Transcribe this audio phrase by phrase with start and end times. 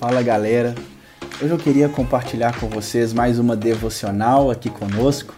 [0.00, 0.74] Fala galera,
[1.42, 5.34] hoje eu queria compartilhar com vocês mais uma devocional aqui conosco.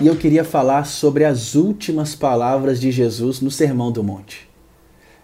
[0.00, 4.48] E eu queria falar sobre as últimas palavras de Jesus no Sermão do Monte.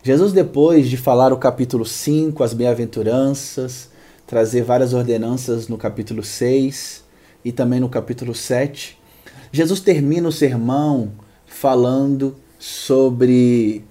[0.03, 3.91] Jesus, depois de falar o capítulo 5, as bem-aventuranças,
[4.27, 7.05] trazer várias ordenanças no capítulo 6
[7.45, 8.99] e também no capítulo 7,
[9.53, 11.13] Jesus termina o sermão
[11.47, 13.85] falando sobre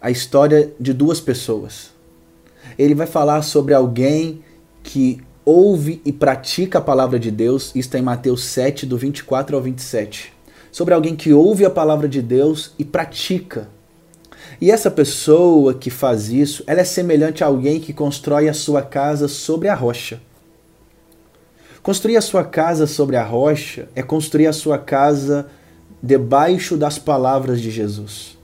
[0.00, 1.99] a história de duas pessoas
[2.78, 4.42] ele vai falar sobre alguém
[4.82, 9.56] que ouve e pratica a palavra de Deus, isso está em Mateus 7, do 24
[9.56, 10.32] ao 27.
[10.70, 13.68] Sobre alguém que ouve a palavra de Deus e pratica.
[14.60, 18.82] E essa pessoa que faz isso, ela é semelhante a alguém que constrói a sua
[18.82, 20.20] casa sobre a rocha.
[21.82, 25.48] Construir a sua casa sobre a rocha é construir a sua casa
[26.02, 28.39] debaixo das palavras de Jesus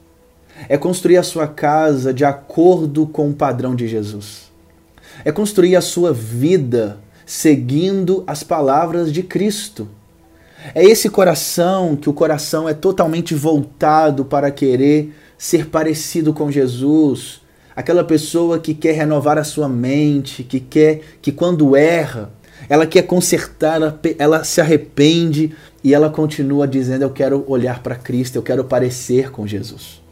[0.68, 4.50] é construir a sua casa de acordo com o padrão de Jesus.
[5.24, 9.88] É construir a sua vida seguindo as palavras de Cristo.
[10.74, 17.40] É esse coração que o coração é totalmente voltado para querer ser parecido com Jesus.
[17.74, 22.30] Aquela pessoa que quer renovar a sua mente, que quer que quando erra,
[22.68, 23.80] ela quer consertar,
[24.18, 29.30] ela se arrepende e ela continua dizendo: Eu quero olhar para Cristo, eu quero parecer
[29.30, 30.05] com Jesus.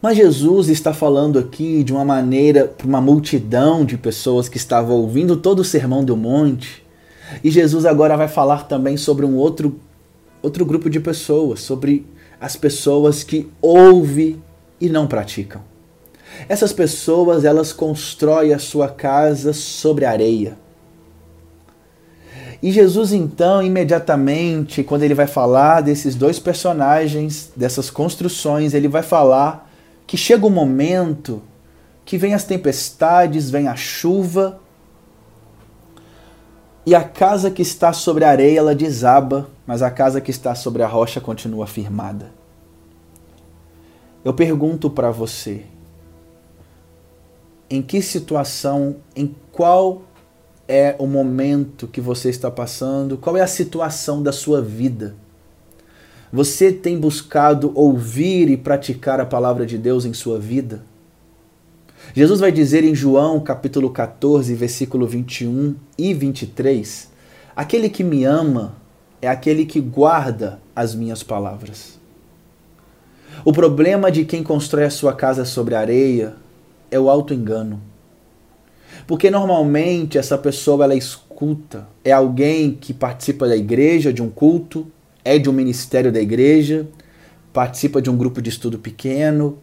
[0.00, 4.96] Mas Jesus está falando aqui de uma maneira para uma multidão de pessoas que estavam
[4.96, 6.84] ouvindo todo o sermão do monte.
[7.42, 9.80] E Jesus agora vai falar também sobre um outro,
[10.42, 12.06] outro grupo de pessoas, sobre
[12.40, 14.42] as pessoas que ouvem
[14.80, 15.62] e não praticam.
[16.48, 20.58] Essas pessoas, elas constroem a sua casa sobre areia.
[22.62, 29.02] E Jesus, então, imediatamente, quando ele vai falar desses dois personagens, dessas construções, ele vai
[29.02, 29.65] falar
[30.06, 31.42] que chega o um momento
[32.04, 34.60] que vem as tempestades, vem a chuva,
[36.86, 40.54] e a casa que está sobre a areia ela desaba, mas a casa que está
[40.54, 42.30] sobre a rocha continua firmada.
[44.24, 45.64] Eu pergunto para você,
[47.68, 50.02] em que situação, em qual
[50.68, 55.16] é o momento que você está passando, qual é a situação da sua vida?
[56.36, 60.84] Você tem buscado ouvir e praticar a palavra de Deus em sua vida?
[62.12, 67.10] Jesus vai dizer em João, capítulo 14, versículo 21 e 23:
[67.56, 68.76] Aquele que me ama
[69.22, 71.98] é aquele que guarda as minhas palavras.
[73.42, 76.34] O problema de quem constrói a sua casa sobre areia
[76.90, 77.80] é o auto-engano.
[79.06, 84.86] Porque normalmente essa pessoa ela escuta, é alguém que participa da igreja, de um culto,
[85.26, 86.86] é de um ministério da igreja,
[87.52, 89.58] participa de um grupo de estudo pequeno,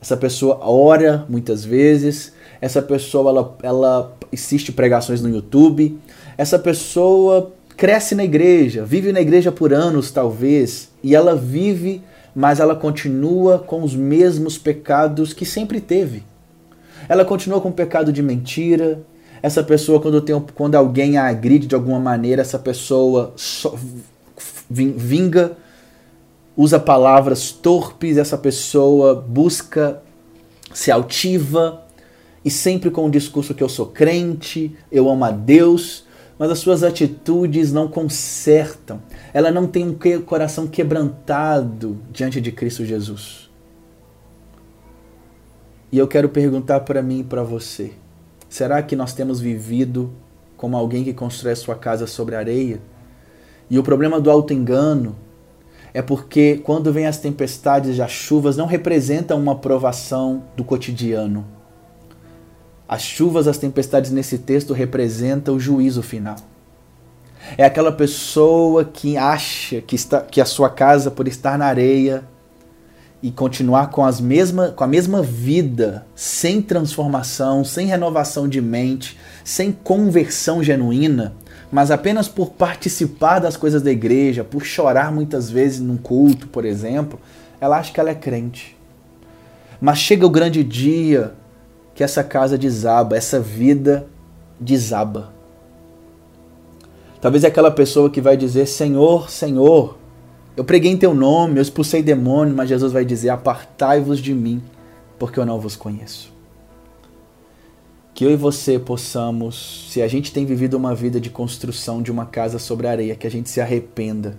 [0.00, 5.98] essa pessoa ora muitas vezes, essa pessoa ela, ela assiste pregações no YouTube,
[6.38, 12.02] essa pessoa cresce na igreja, vive na igreja por anos talvez, e ela vive,
[12.34, 16.22] mas ela continua com os mesmos pecados que sempre teve.
[17.08, 19.02] Ela continua com o pecado de mentira.
[19.42, 23.74] Essa pessoa, quando, tem, quando alguém a agride de alguma maneira, essa pessoa so,
[24.70, 25.56] vinga,
[26.56, 30.02] usa palavras torpes, essa pessoa busca
[30.72, 31.84] se altiva
[32.44, 36.04] e sempre com o discurso que eu sou crente, eu amo a Deus,
[36.38, 39.02] mas as suas atitudes não consertam.
[39.34, 43.50] Ela não tem um coração quebrantado diante de Cristo Jesus.
[45.92, 47.92] E eu quero perguntar para mim e para você:
[48.48, 50.10] será que nós temos vivido
[50.56, 52.80] como alguém que constrói sua casa sobre areia?
[53.70, 55.14] E o problema do auto-engano
[55.94, 61.46] é porque quando vem as tempestades e as chuvas não representam uma provação do cotidiano.
[62.88, 66.36] As chuvas, as tempestades nesse texto representam o juízo final.
[67.56, 72.24] É aquela pessoa que acha que, está, que a sua casa, por estar na areia
[73.22, 79.16] e continuar com, as mesma, com a mesma vida, sem transformação, sem renovação de mente,
[79.44, 81.34] sem conversão genuína,
[81.70, 86.64] mas apenas por participar das coisas da igreja, por chorar muitas vezes num culto, por
[86.64, 87.20] exemplo,
[87.60, 88.76] ela acha que ela é crente.
[89.80, 91.32] Mas chega o grande dia
[91.94, 94.06] que essa casa desaba, essa vida
[94.58, 95.32] desaba.
[97.20, 99.96] Talvez é aquela pessoa que vai dizer: Senhor, Senhor,
[100.56, 104.62] eu preguei em teu nome, eu expulsei demônio, mas Jesus vai dizer: Apartai-vos de mim,
[105.18, 106.39] porque eu não vos conheço
[108.20, 112.12] que eu e você possamos, se a gente tem vivido uma vida de construção de
[112.12, 114.38] uma casa sobre areia, que a gente se arrependa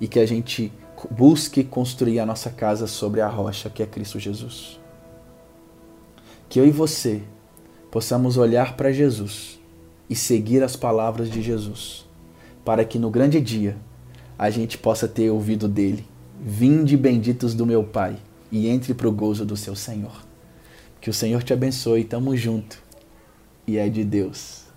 [0.00, 0.72] e que a gente
[1.10, 4.78] busque construir a nossa casa sobre a rocha que é Cristo Jesus.
[6.48, 7.22] Que eu e você
[7.90, 9.58] possamos olhar para Jesus
[10.08, 12.06] e seguir as palavras de Jesus,
[12.64, 13.76] para que no grande dia
[14.38, 16.06] a gente possa ter ouvido dele:
[16.40, 18.16] Vinde benditos do meu Pai
[18.52, 20.29] e entre para o gozo do seu Senhor.
[21.00, 22.04] Que o Senhor te abençoe.
[22.04, 22.82] Tamo junto.
[23.66, 24.69] E é de Deus.